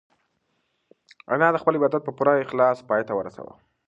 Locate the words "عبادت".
1.77-2.01